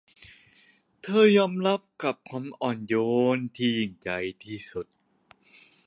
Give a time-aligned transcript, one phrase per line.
[1.03, 2.95] เธอยอมรับกับความอ่อนโย
[3.35, 4.87] นที่ยิ่งใหญ่ที่สุด